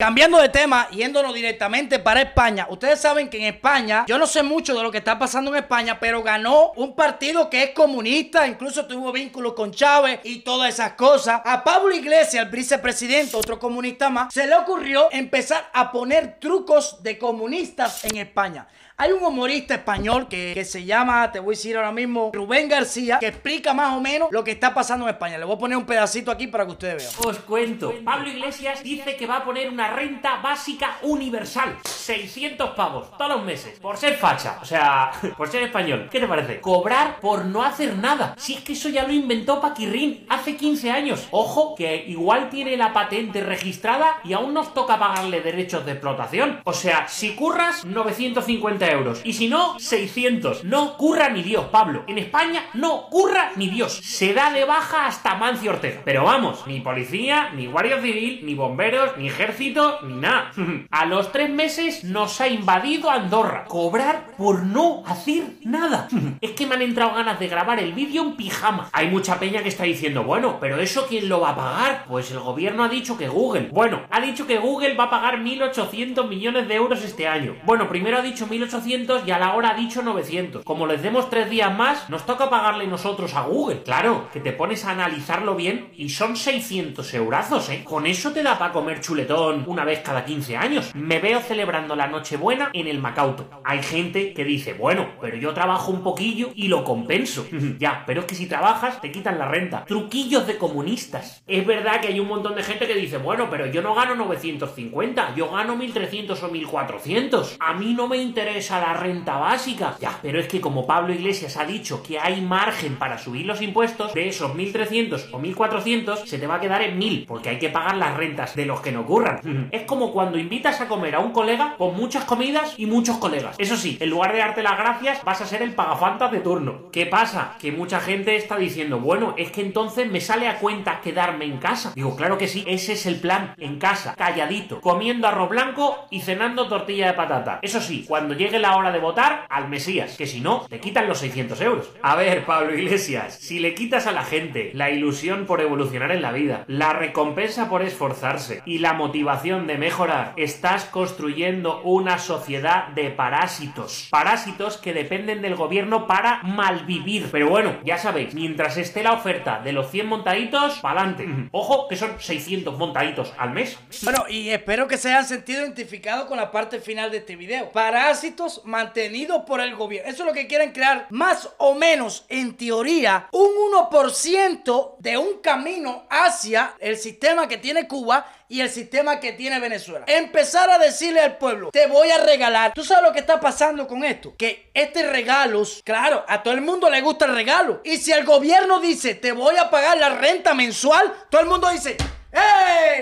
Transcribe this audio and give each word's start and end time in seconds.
Cambiando 0.00 0.38
de 0.38 0.48
tema, 0.48 0.88
yéndonos 0.90 1.34
directamente 1.34 1.98
para 1.98 2.22
España. 2.22 2.68
Ustedes 2.70 3.00
saben 3.00 3.28
que 3.28 3.38
en 3.38 3.52
España, 3.52 4.04
yo 4.06 4.16
no 4.16 4.28
sé 4.28 4.44
mucho 4.44 4.76
de 4.76 4.84
lo 4.84 4.92
que 4.92 4.98
está 4.98 5.18
pasando 5.18 5.50
en 5.50 5.56
España, 5.56 5.98
pero 5.98 6.22
ganó 6.22 6.70
un 6.76 6.94
partido 6.94 7.50
que 7.50 7.64
es 7.64 7.70
comunista, 7.70 8.46
incluso 8.46 8.86
tuvo 8.86 9.10
vínculos 9.10 9.54
con 9.54 9.72
Chávez 9.72 10.20
y 10.22 10.42
todas 10.42 10.72
esas 10.72 10.92
cosas. 10.92 11.42
A 11.44 11.64
Pablo 11.64 11.92
Iglesias, 11.92 12.44
el 12.44 12.48
vicepresidente, 12.48 13.36
otro 13.36 13.58
comunista 13.58 14.08
más, 14.08 14.32
se 14.32 14.46
le 14.46 14.54
ocurrió 14.54 15.08
empezar 15.10 15.68
a 15.72 15.90
poner 15.90 16.38
trucos 16.38 17.02
de 17.02 17.18
comunistas 17.18 18.04
en 18.04 18.18
España. 18.18 18.68
Hay 19.00 19.12
un 19.12 19.22
humorista 19.22 19.74
español 19.76 20.26
que, 20.28 20.64
se 20.64 20.84
llama, 20.84 21.30
te 21.30 21.38
voy 21.38 21.54
a 21.54 21.56
decir 21.56 21.76
ahora 21.76 21.92
mismo, 21.92 22.32
Rubén 22.34 22.68
García, 22.68 23.18
que 23.20 23.28
explica 23.28 23.72
más 23.72 23.96
o 23.96 24.00
menos 24.00 24.28
lo 24.32 24.42
que 24.42 24.50
está 24.50 24.74
pasando 24.74 25.06
en 25.06 25.14
España. 25.14 25.38
Le 25.38 25.44
voy 25.44 25.54
a 25.54 25.58
poner 25.58 25.78
un 25.78 25.86
pedacito 25.86 26.32
aquí 26.32 26.48
para 26.48 26.66
que 26.66 26.72
ustedes 26.72 26.96
vean. 26.96 27.28
Os 27.28 27.38
cuento. 27.38 27.94
Pablo 28.04 28.28
Iglesias 28.28 28.82
dice 28.82 29.14
que 29.14 29.24
va 29.28 29.36
a 29.36 29.44
poner 29.44 29.68
una 29.68 29.87
renta 29.88 30.36
básica 30.36 30.98
universal. 31.02 31.76
600 31.84 32.70
pavos 32.70 33.16
todos 33.16 33.36
los 33.36 33.44
meses. 33.44 33.78
Por 33.80 33.96
ser 33.96 34.16
facha. 34.16 34.58
O 34.62 34.64
sea, 34.64 35.10
por 35.36 35.48
ser 35.48 35.64
español. 35.64 36.08
¿Qué 36.10 36.20
te 36.20 36.26
parece? 36.26 36.60
Cobrar 36.60 37.20
por 37.20 37.44
no 37.44 37.62
hacer 37.62 37.96
nada. 37.96 38.34
Si 38.38 38.54
es 38.54 38.60
que 38.60 38.72
eso 38.72 38.88
ya 38.88 39.06
lo 39.06 39.12
inventó 39.12 39.60
Paquirrín 39.60 40.26
hace 40.28 40.56
15 40.56 40.90
años. 40.90 41.28
Ojo, 41.30 41.74
que 41.74 42.04
igual 42.06 42.50
tiene 42.50 42.76
la 42.76 42.92
patente 42.92 43.42
registrada 43.42 44.20
y 44.24 44.32
aún 44.32 44.54
nos 44.54 44.74
toca 44.74 44.98
pagarle 44.98 45.40
derechos 45.40 45.84
de 45.84 45.92
explotación. 45.92 46.60
O 46.64 46.72
sea, 46.72 47.08
si 47.08 47.34
curras, 47.34 47.84
950 47.84 48.90
euros. 48.90 49.20
Y 49.24 49.32
si 49.32 49.48
no, 49.48 49.78
600. 49.78 50.64
No 50.64 50.96
curra 50.96 51.28
ni 51.28 51.42
Dios, 51.42 51.66
Pablo. 51.66 52.04
En 52.06 52.18
España 52.18 52.64
no 52.74 53.08
curra 53.08 53.52
ni 53.56 53.68
Dios. 53.68 53.92
Se 53.92 54.32
da 54.34 54.52
de 54.52 54.64
baja 54.64 55.06
hasta 55.06 55.34
Mancio 55.34 55.72
Ortega. 55.72 56.02
Pero 56.04 56.24
vamos, 56.24 56.66
ni 56.66 56.80
policía, 56.80 57.50
ni 57.54 57.66
guardia 57.66 58.00
civil, 58.00 58.40
ni 58.44 58.54
bomberos, 58.54 59.16
ni 59.16 59.28
ejército, 59.28 59.77
ni 60.02 60.14
nada. 60.14 60.50
A 60.90 61.06
los 61.06 61.32
tres 61.32 61.50
meses 61.50 62.04
nos 62.04 62.40
ha 62.40 62.48
invadido 62.48 63.10
Andorra. 63.10 63.64
Cobrar 63.66 64.26
por 64.36 64.62
no 64.62 65.02
hacer 65.06 65.44
nada. 65.64 66.08
es 66.40 66.50
que 66.52 66.66
me 66.66 66.74
han 66.74 66.82
entrado 66.82 67.14
ganas 67.14 67.38
de 67.38 67.48
grabar 67.48 67.78
el 67.78 67.92
vídeo 67.92 68.22
en 68.22 68.36
pijama. 68.36 68.88
Hay 68.92 69.08
mucha 69.08 69.38
peña 69.38 69.62
que 69.62 69.68
está 69.68 69.84
diciendo, 69.84 70.24
bueno, 70.24 70.58
pero 70.60 70.78
eso 70.80 71.06
quién 71.08 71.28
lo 71.28 71.40
va 71.40 71.50
a 71.50 71.56
pagar? 71.56 72.04
Pues 72.08 72.30
el 72.30 72.40
gobierno 72.40 72.84
ha 72.84 72.88
dicho 72.88 73.16
que 73.16 73.28
Google. 73.28 73.68
Bueno, 73.72 74.02
ha 74.10 74.20
dicho 74.20 74.46
que 74.46 74.58
Google 74.58 74.94
va 74.94 75.04
a 75.04 75.10
pagar 75.10 75.38
1.800 75.38 76.28
millones 76.28 76.68
de 76.68 76.74
euros 76.74 77.04
este 77.04 77.28
año. 77.28 77.56
Bueno, 77.64 77.88
primero 77.88 78.18
ha 78.18 78.22
dicho 78.22 78.46
1.800 78.46 79.22
y 79.26 79.30
a 79.30 79.38
la 79.38 79.54
hora 79.54 79.70
ha 79.70 79.74
dicho 79.74 80.02
900. 80.02 80.64
Como 80.64 80.86
les 80.86 81.02
demos 81.02 81.30
tres 81.30 81.50
días 81.50 81.76
más, 81.76 82.08
nos 82.10 82.26
toca 82.26 82.50
pagarle 82.50 82.86
nosotros 82.86 83.34
a 83.34 83.42
Google. 83.42 83.82
Claro, 83.82 84.28
que 84.32 84.40
te 84.40 84.52
pones 84.52 84.84
a 84.84 84.90
analizarlo 84.90 85.54
bien 85.54 85.90
y 85.96 86.08
son 86.10 86.36
600 86.36 87.14
eurazos, 87.14 87.68
¿eh? 87.70 87.84
Con 87.84 88.06
eso 88.06 88.32
te 88.32 88.42
da 88.42 88.58
para 88.58 88.72
comer 88.72 89.00
chuletón 89.00 89.64
una 89.68 89.84
vez 89.84 90.00
cada 90.00 90.24
15 90.24 90.56
años. 90.56 90.94
Me 90.94 91.18
veo 91.18 91.40
celebrando 91.40 91.94
la 91.94 92.06
Nochebuena 92.06 92.70
en 92.72 92.86
el 92.86 92.98
Macauto. 92.98 93.48
Hay 93.64 93.82
gente 93.82 94.32
que 94.32 94.44
dice, 94.44 94.72
bueno, 94.72 95.08
pero 95.20 95.36
yo 95.36 95.52
trabajo 95.52 95.92
un 95.92 96.02
poquillo 96.02 96.50
y 96.54 96.68
lo 96.68 96.84
compenso. 96.84 97.46
ya, 97.78 98.04
pero 98.06 98.20
es 98.20 98.26
que 98.26 98.34
si 98.34 98.46
trabajas 98.46 99.00
te 99.00 99.12
quitan 99.12 99.38
la 99.38 99.48
renta. 99.48 99.84
Truquillos 99.84 100.46
de 100.46 100.56
comunistas. 100.56 101.42
Es 101.46 101.66
verdad 101.66 102.00
que 102.00 102.08
hay 102.08 102.20
un 102.20 102.28
montón 102.28 102.54
de 102.54 102.62
gente 102.62 102.86
que 102.86 102.94
dice, 102.94 103.18
bueno, 103.18 103.48
pero 103.50 103.66
yo 103.66 103.82
no 103.82 103.94
gano 103.94 104.14
950, 104.14 105.34
yo 105.34 105.50
gano 105.50 105.76
1300 105.76 106.42
o 106.42 106.48
1400. 106.48 107.56
A 107.60 107.74
mí 107.74 107.94
no 107.94 108.08
me 108.08 108.16
interesa 108.16 108.80
la 108.80 108.94
renta 108.94 109.36
básica. 109.36 109.96
Ya, 110.00 110.18
pero 110.22 110.40
es 110.40 110.48
que 110.48 110.60
como 110.60 110.86
Pablo 110.86 111.12
Iglesias 111.12 111.56
ha 111.56 111.64
dicho 111.64 112.02
que 112.02 112.18
hay 112.18 112.40
margen 112.40 112.96
para 112.96 113.18
subir 113.18 113.46
los 113.46 113.60
impuestos, 113.62 114.14
de 114.14 114.28
esos 114.28 114.52
1.300 114.52 115.28
o 115.32 115.40
1.400 115.40 116.24
se 116.24 116.38
te 116.38 116.46
va 116.46 116.56
a 116.56 116.60
quedar 116.60 116.82
en 116.82 116.98
1.000, 116.98 117.26
porque 117.26 117.50
hay 117.50 117.58
que 117.58 117.68
pagar 117.68 117.96
las 117.96 118.16
rentas 118.16 118.54
de 118.54 118.66
los 118.66 118.80
que 118.80 118.92
no 118.92 119.06
es 119.72 119.82
como 119.82 120.12
cuando 120.12 120.38
invitas 120.38 120.80
a 120.80 120.88
comer 120.88 121.14
a 121.14 121.20
un 121.20 121.32
colega 121.32 121.74
con 121.76 121.96
muchas 121.96 122.24
comidas 122.24 122.74
y 122.76 122.86
muchos 122.86 123.18
colegas. 123.18 123.56
Eso 123.58 123.76
sí, 123.76 123.96
en 124.00 124.10
lugar 124.10 124.32
de 124.32 124.38
darte 124.38 124.62
las 124.62 124.78
gracias, 124.78 125.24
vas 125.24 125.40
a 125.40 125.46
ser 125.46 125.62
el 125.62 125.74
pagafantas 125.74 126.30
de 126.32 126.40
turno. 126.40 126.90
¿Qué 126.92 127.06
pasa? 127.06 127.56
Que 127.60 127.72
mucha 127.72 128.00
gente 128.00 128.36
está 128.36 128.56
diciendo, 128.56 129.00
bueno, 129.00 129.34
es 129.36 129.50
que 129.50 129.60
entonces 129.60 130.10
me 130.10 130.20
sale 130.20 130.48
a 130.48 130.58
cuenta 130.58 131.00
quedarme 131.00 131.44
en 131.44 131.58
casa. 131.58 131.92
Digo, 131.94 132.16
claro 132.16 132.38
que 132.38 132.48
sí, 132.48 132.64
ese 132.66 132.92
es 132.92 133.06
el 133.06 133.20
plan, 133.20 133.54
en 133.58 133.78
casa, 133.78 134.14
calladito, 134.16 134.80
comiendo 134.80 135.26
arroz 135.28 135.48
blanco 135.48 136.06
y 136.10 136.20
cenando 136.20 136.68
tortilla 136.68 137.08
de 137.08 137.14
patata. 137.14 137.58
Eso 137.62 137.80
sí, 137.80 138.04
cuando 138.06 138.34
llegue 138.34 138.58
la 138.58 138.76
hora 138.76 138.92
de 138.92 138.98
votar 138.98 139.46
al 139.48 139.68
Mesías, 139.68 140.16
que 140.16 140.26
si 140.26 140.40
no, 140.40 140.66
te 140.68 140.80
quitan 140.80 141.08
los 141.08 141.18
600 141.18 141.60
euros. 141.60 141.90
A 142.02 142.16
ver, 142.16 142.44
Pablo 142.44 142.74
Iglesias, 142.74 143.34
si 143.34 143.58
le 143.58 143.74
quitas 143.74 144.06
a 144.06 144.12
la 144.12 144.24
gente 144.24 144.70
la 144.74 144.90
ilusión 144.90 145.46
por 145.46 145.60
evolucionar 145.60 146.12
en 146.12 146.22
la 146.22 146.32
vida, 146.32 146.64
la 146.66 146.92
recompensa 146.92 147.68
por 147.68 147.82
esforzarse 147.82 148.62
y 148.64 148.78
la 148.78 148.92
motivación 148.92 149.47
de 149.48 149.78
mejorar, 149.78 150.34
estás 150.36 150.84
construyendo 150.84 151.80
una 151.82 152.18
sociedad 152.18 152.88
de 152.88 153.08
parásitos. 153.10 154.08
Parásitos 154.10 154.76
que 154.76 154.92
dependen 154.92 155.40
del 155.40 155.56
gobierno 155.56 156.06
para 156.06 156.42
malvivir. 156.42 157.30
Pero 157.32 157.48
bueno, 157.48 157.78
ya 157.82 157.96
sabéis, 157.96 158.34
mientras 158.34 158.76
esté 158.76 159.02
la 159.02 159.12
oferta 159.12 159.60
de 159.60 159.72
los 159.72 159.90
100 159.90 160.06
montaditos, 160.06 160.80
pa'lante. 160.80 161.26
Ojo, 161.52 161.88
que 161.88 161.96
son 161.96 162.20
600 162.20 162.76
montaditos 162.76 163.32
al 163.38 163.52
mes. 163.52 163.78
Bueno, 164.02 164.24
y 164.28 164.50
espero 164.50 164.86
que 164.86 164.98
se 164.98 165.08
hayan 165.08 165.24
sentido 165.24 165.62
identificados 165.62 166.26
con 166.26 166.36
la 166.36 166.50
parte 166.50 166.78
final 166.80 167.10
de 167.10 167.18
este 167.18 167.34
video. 167.34 167.70
Parásitos 167.70 168.60
mantenidos 168.64 169.44
por 169.46 169.62
el 169.62 169.74
gobierno. 169.76 170.10
Eso 170.10 170.24
es 170.24 170.26
lo 170.26 170.34
que 170.34 170.46
quieren 170.46 170.72
crear 170.72 171.06
más 171.08 171.48
o 171.56 171.74
menos, 171.74 172.26
en 172.28 172.54
teoría, 172.54 173.28
un 173.32 173.48
1% 173.90 174.96
de 174.98 175.16
un 175.16 175.38
camino 175.40 176.04
hacia 176.10 176.74
el 176.80 176.98
sistema 176.98 177.48
que 177.48 177.56
tiene 177.56 177.88
Cuba 177.88 178.26
y 178.48 178.60
el 178.60 178.70
sistema 178.70 179.20
que 179.20 179.32
tiene 179.32 179.60
Venezuela. 179.60 180.06
Empezar 180.08 180.70
a 180.70 180.78
decirle 180.78 181.20
al 181.20 181.36
pueblo, 181.36 181.70
te 181.70 181.86
voy 181.86 182.10
a 182.10 182.24
regalar. 182.24 182.72
¿Tú 182.74 182.82
sabes 182.82 183.04
lo 183.04 183.12
que 183.12 183.20
está 183.20 183.38
pasando 183.38 183.86
con 183.86 184.04
esto? 184.04 184.34
Que 184.36 184.70
este 184.72 185.06
regalos, 185.06 185.82
claro, 185.84 186.24
a 186.26 186.42
todo 186.42 186.54
el 186.54 186.62
mundo 186.62 186.88
le 186.90 187.00
gusta 187.02 187.26
el 187.26 187.34
regalo. 187.34 187.80
Y 187.84 187.98
si 187.98 188.12
el 188.12 188.24
gobierno 188.24 188.80
dice, 188.80 189.14
te 189.14 189.32
voy 189.32 189.56
a 189.56 189.70
pagar 189.70 189.98
la 189.98 190.10
renta 190.10 190.54
mensual, 190.54 191.14
todo 191.30 191.42
el 191.42 191.48
mundo 191.48 191.68
dice, 191.70 191.96
¡eh! 192.32 193.00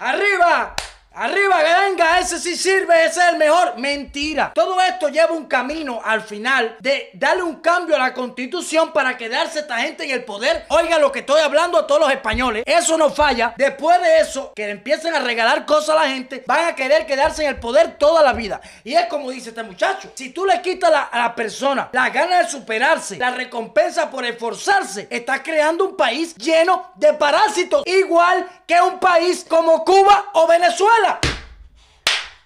¡Arriba! 0.00 0.74
Arriba, 1.20 1.56
venga, 1.88 2.20
ese 2.20 2.38
sí 2.38 2.54
sirve, 2.54 2.94
ese 3.04 3.18
es 3.18 3.28
el 3.30 3.38
mejor. 3.38 3.76
Mentira. 3.76 4.52
Todo 4.54 4.80
esto 4.80 5.08
lleva 5.08 5.32
un 5.32 5.46
camino 5.46 6.00
al 6.04 6.20
final 6.20 6.76
de 6.78 7.10
darle 7.12 7.42
un 7.42 7.56
cambio 7.56 7.96
a 7.96 7.98
la 7.98 8.14
constitución 8.14 8.92
para 8.92 9.16
quedarse 9.16 9.58
esta 9.58 9.78
gente 9.78 10.04
en 10.04 10.12
el 10.12 10.24
poder. 10.24 10.66
Oiga 10.68 10.96
lo 11.00 11.10
que 11.10 11.18
estoy 11.18 11.40
hablando 11.40 11.76
a 11.76 11.88
todos 11.88 12.02
los 12.02 12.12
españoles. 12.12 12.62
Eso 12.64 12.96
no 12.96 13.10
falla. 13.10 13.52
Después 13.56 14.00
de 14.00 14.20
eso, 14.20 14.52
que 14.54 14.70
empiecen 14.70 15.12
a 15.12 15.18
regalar 15.18 15.66
cosas 15.66 15.96
a 15.96 16.04
la 16.04 16.08
gente, 16.08 16.44
van 16.46 16.66
a 16.66 16.76
querer 16.76 17.04
quedarse 17.04 17.42
en 17.42 17.48
el 17.48 17.58
poder 17.58 17.98
toda 17.98 18.22
la 18.22 18.32
vida. 18.32 18.60
Y 18.84 18.94
es 18.94 19.06
como 19.06 19.32
dice 19.32 19.48
este 19.48 19.64
muchacho. 19.64 20.12
Si 20.14 20.30
tú 20.30 20.46
le 20.46 20.62
quitas 20.62 20.92
a 21.10 21.18
la 21.18 21.34
persona 21.34 21.88
la 21.90 22.10
gana 22.10 22.44
de 22.44 22.48
superarse, 22.48 23.16
la 23.16 23.32
recompensa 23.32 24.08
por 24.08 24.24
esforzarse, 24.24 25.08
estás 25.10 25.40
creando 25.40 25.84
un 25.84 25.96
país 25.96 26.36
lleno 26.36 26.92
de 26.94 27.12
parásitos. 27.14 27.82
Igual 27.86 28.48
que 28.68 28.80
un 28.80 29.00
país 29.00 29.44
como 29.48 29.84
Cuba 29.84 30.26
o 30.34 30.46
Venezuela. 30.46 31.07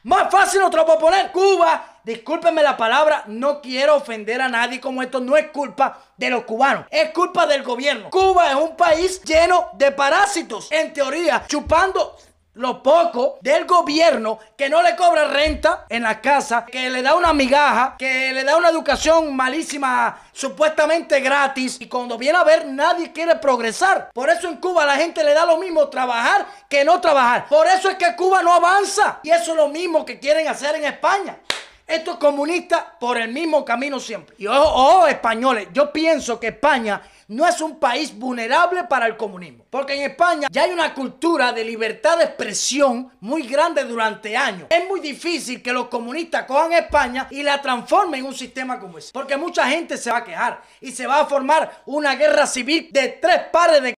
Más 0.04 0.30
fácil 0.32 0.60
no 0.60 0.70
te 0.70 0.76
lo 0.76 0.84
puedo 0.84 0.98
poner. 0.98 1.30
Cuba, 1.30 1.98
discúlpenme 2.02 2.62
la 2.62 2.76
palabra, 2.76 3.22
no 3.28 3.60
quiero 3.60 3.96
ofender 3.96 4.40
a 4.40 4.48
nadie 4.48 4.80
como 4.80 5.02
esto 5.02 5.20
no 5.20 5.36
es 5.36 5.48
culpa 5.50 5.98
de 6.16 6.30
los 6.30 6.42
cubanos, 6.44 6.86
es 6.90 7.10
culpa 7.10 7.46
del 7.46 7.62
gobierno. 7.62 8.10
Cuba 8.10 8.50
es 8.50 8.56
un 8.56 8.76
país 8.76 9.22
lleno 9.22 9.70
de 9.74 9.92
parásitos, 9.92 10.72
en 10.72 10.92
teoría, 10.92 11.44
chupando 11.46 12.16
lo 12.54 12.82
poco 12.82 13.38
del 13.40 13.64
gobierno 13.64 14.38
que 14.56 14.68
no 14.68 14.82
le 14.82 14.94
cobra 14.94 15.28
renta 15.28 15.86
en 15.88 16.02
la 16.02 16.20
casa, 16.20 16.66
que 16.66 16.90
le 16.90 17.02
da 17.02 17.14
una 17.14 17.32
migaja, 17.32 17.96
que 17.98 18.32
le 18.32 18.44
da 18.44 18.56
una 18.56 18.68
educación 18.68 19.34
malísima, 19.34 20.20
supuestamente 20.32 21.20
gratis, 21.20 21.78
y 21.80 21.86
cuando 21.86 22.18
viene 22.18 22.38
a 22.38 22.44
ver 22.44 22.66
nadie 22.66 23.12
quiere 23.12 23.36
progresar. 23.36 24.10
Por 24.12 24.28
eso 24.28 24.48
en 24.48 24.56
Cuba 24.56 24.84
la 24.84 24.96
gente 24.96 25.24
le 25.24 25.32
da 25.32 25.46
lo 25.46 25.56
mismo 25.58 25.88
trabajar 25.88 26.46
que 26.68 26.84
no 26.84 27.00
trabajar. 27.00 27.46
Por 27.48 27.66
eso 27.66 27.88
es 27.88 27.96
que 27.96 28.14
Cuba 28.16 28.42
no 28.42 28.52
avanza. 28.52 29.20
Y 29.22 29.30
eso 29.30 29.52
es 29.52 29.56
lo 29.56 29.68
mismo 29.68 30.04
que 30.04 30.18
quieren 30.18 30.48
hacer 30.48 30.74
en 30.76 30.84
España. 30.84 31.38
Estos 31.86 32.16
comunistas 32.16 32.84
por 33.00 33.18
el 33.18 33.32
mismo 33.32 33.64
camino 33.64 33.98
siempre. 33.98 34.34
Y 34.38 34.46
ojo, 34.46 34.60
ojo, 34.60 35.06
españoles, 35.06 35.68
yo 35.72 35.92
pienso 35.92 36.38
que 36.38 36.48
España 36.48 37.02
no 37.32 37.46
es 37.46 37.60
un 37.60 37.78
país 37.78 38.16
vulnerable 38.16 38.84
para 38.84 39.06
el 39.06 39.16
comunismo. 39.16 39.64
Porque 39.70 39.94
en 39.94 40.10
España 40.10 40.48
ya 40.50 40.64
hay 40.64 40.70
una 40.70 40.94
cultura 40.94 41.52
de 41.52 41.64
libertad 41.64 42.18
de 42.18 42.24
expresión 42.24 43.10
muy 43.20 43.42
grande 43.46 43.84
durante 43.84 44.36
años. 44.36 44.66
Es 44.70 44.86
muy 44.86 45.00
difícil 45.00 45.62
que 45.62 45.72
los 45.72 45.88
comunistas 45.88 46.44
cojan 46.44 46.72
España 46.72 47.28
y 47.30 47.42
la 47.42 47.60
transformen 47.62 48.20
en 48.20 48.26
un 48.26 48.34
sistema 48.34 48.78
como 48.78 48.98
ese. 48.98 49.12
Porque 49.12 49.36
mucha 49.36 49.66
gente 49.68 49.96
se 49.96 50.10
va 50.10 50.18
a 50.18 50.24
quejar 50.24 50.62
y 50.80 50.92
se 50.92 51.06
va 51.06 51.20
a 51.20 51.26
formar 51.26 51.82
una 51.86 52.14
guerra 52.14 52.46
civil 52.46 52.88
de 52.92 53.08
tres 53.08 53.40
pares 53.50 53.82
de 53.82 53.94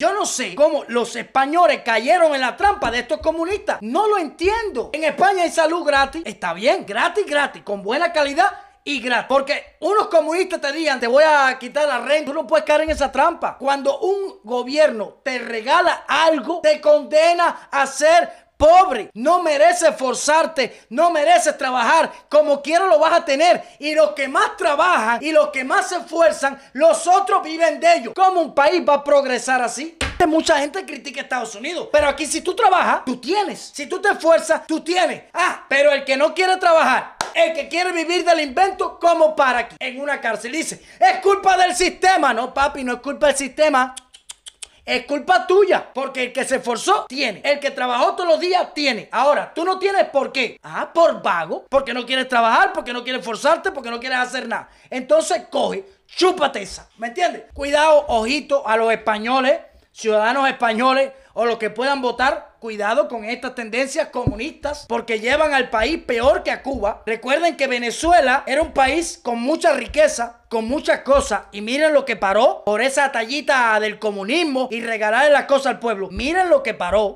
yo 0.00 0.12
no 0.12 0.26
sé 0.26 0.54
cómo 0.54 0.84
los 0.86 1.16
españoles 1.16 1.80
cayeron 1.84 2.32
en 2.32 2.40
la 2.40 2.56
trampa 2.56 2.88
de 2.88 3.00
estos 3.00 3.18
comunistas. 3.18 3.78
No 3.80 4.06
lo 4.06 4.16
entiendo. 4.16 4.90
En 4.92 5.02
España 5.02 5.42
hay 5.42 5.50
salud 5.50 5.84
gratis. 5.84 6.22
Está 6.24 6.52
bien, 6.52 6.86
gratis, 6.86 7.26
gratis, 7.26 7.64
con 7.64 7.82
buena 7.82 8.12
calidad 8.12 8.48
y 8.84 9.00
gratis. 9.00 9.26
Porque 9.28 9.76
unos 9.80 10.08
comunistas 10.08 10.60
te 10.60 10.72
digan, 10.72 11.00
te 11.00 11.06
voy 11.06 11.24
a 11.24 11.58
quitar 11.58 11.86
la 11.86 11.98
renta. 12.00 12.30
Tú 12.30 12.34
no 12.34 12.46
puedes 12.46 12.64
caer 12.64 12.82
en 12.82 12.90
esa 12.90 13.10
trampa. 13.12 13.56
Cuando 13.58 13.98
un 14.00 14.40
gobierno 14.44 15.18
te 15.22 15.38
regala 15.38 16.04
algo, 16.06 16.60
te 16.60 16.80
condena 16.80 17.68
a 17.70 17.86
ser 17.86 18.48
pobre, 18.58 19.10
no 19.14 19.40
mereces 19.40 19.90
esforzarte, 19.90 20.86
no 20.90 21.10
mereces 21.10 21.56
trabajar, 21.56 22.10
como 22.28 22.60
quiero 22.60 22.88
lo 22.88 22.98
vas 22.98 23.12
a 23.12 23.24
tener. 23.24 23.62
Y 23.78 23.94
los 23.94 24.10
que 24.10 24.28
más 24.28 24.56
trabajan 24.56 25.22
y 25.22 25.30
los 25.30 25.48
que 25.48 25.64
más 25.64 25.88
se 25.88 25.96
esfuerzan, 25.96 26.60
los 26.74 27.06
otros 27.06 27.42
viven 27.42 27.80
de 27.80 27.94
ellos. 27.94 28.14
¿Cómo 28.14 28.40
un 28.40 28.54
país 28.54 28.82
va 28.86 28.94
a 28.94 29.04
progresar 29.04 29.62
así? 29.62 29.96
Mucha 30.26 30.58
gente 30.58 30.84
critica 30.84 31.20
a 31.20 31.22
Estados 31.22 31.54
Unidos, 31.54 31.88
pero 31.92 32.08
aquí 32.08 32.26
si 32.26 32.40
tú 32.40 32.54
trabajas, 32.54 33.04
tú 33.06 33.18
tienes. 33.18 33.70
Si 33.72 33.86
tú 33.86 34.00
te 34.02 34.10
esfuerzas, 34.10 34.66
tú 34.66 34.80
tienes. 34.80 35.22
Ah, 35.32 35.64
pero 35.68 35.92
el 35.92 36.04
que 36.04 36.16
no 36.16 36.34
quiere 36.34 36.56
trabajar, 36.56 37.14
el 37.38 37.52
que 37.54 37.68
quiere 37.68 37.92
vivir 37.92 38.24
del 38.24 38.40
invento, 38.40 38.98
¿cómo 38.98 39.34
para 39.34 39.60
aquí? 39.60 39.76
En 39.78 40.00
una 40.00 40.20
cárcel 40.20 40.52
dice, 40.52 40.82
es 40.98 41.18
culpa 41.20 41.56
del 41.56 41.74
sistema. 41.74 42.34
No, 42.34 42.52
papi, 42.52 42.84
no 42.84 42.94
es 42.94 43.00
culpa 43.00 43.28
del 43.28 43.36
sistema. 43.36 43.94
Es 44.84 45.04
culpa 45.04 45.46
tuya, 45.46 45.92
porque 45.92 46.24
el 46.24 46.32
que 46.32 46.46
se 46.46 46.56
esforzó 46.56 47.04
tiene, 47.06 47.42
el 47.44 47.60
que 47.60 47.70
trabajó 47.72 48.14
todos 48.14 48.26
los 48.26 48.40
días 48.40 48.72
tiene. 48.72 49.06
Ahora, 49.12 49.52
tú 49.52 49.62
no 49.62 49.78
tienes 49.78 50.04
por 50.04 50.32
qué. 50.32 50.58
Ah, 50.62 50.90
por 50.94 51.22
vago, 51.22 51.66
porque 51.68 51.92
no 51.92 52.06
quieres 52.06 52.26
trabajar, 52.26 52.72
porque 52.72 52.94
no 52.94 53.04
quieres 53.04 53.20
esforzarte, 53.20 53.70
porque 53.70 53.90
no 53.90 54.00
quieres 54.00 54.18
hacer 54.18 54.48
nada. 54.48 54.70
Entonces 54.88 55.42
coge, 55.50 55.84
chúpate 56.06 56.62
esa. 56.62 56.88
¿Me 56.96 57.08
entiendes? 57.08 57.42
Cuidado, 57.52 58.06
ojito 58.08 58.66
a 58.66 58.78
los 58.78 58.90
españoles, 58.90 59.60
ciudadanos 59.92 60.48
españoles 60.48 61.12
o 61.34 61.44
los 61.44 61.58
que 61.58 61.68
puedan 61.68 62.00
votar, 62.00 62.47
cuidado 62.58 63.08
con 63.08 63.24
estas 63.24 63.54
tendencias 63.54 64.08
comunistas 64.08 64.86
porque 64.88 65.20
llevan 65.20 65.54
al 65.54 65.70
país 65.70 65.98
peor 65.98 66.42
que 66.42 66.50
a 66.50 66.62
Cuba. 66.62 67.02
Recuerden 67.06 67.56
que 67.56 67.66
Venezuela 67.66 68.44
era 68.46 68.62
un 68.62 68.72
país 68.72 69.20
con 69.22 69.40
mucha 69.40 69.72
riqueza, 69.72 70.40
con 70.48 70.66
muchas 70.66 71.00
cosas 71.00 71.42
y 71.52 71.60
miren 71.60 71.92
lo 71.92 72.04
que 72.04 72.16
paró 72.16 72.62
por 72.64 72.80
esa 72.80 73.12
tallita 73.12 73.78
del 73.80 73.98
comunismo 73.98 74.68
y 74.70 74.80
regalarle 74.80 75.30
las 75.30 75.44
cosas 75.44 75.66
al 75.66 75.78
pueblo. 75.78 76.08
Miren 76.10 76.48
lo 76.48 76.62
que 76.62 76.74
paró. 76.74 77.06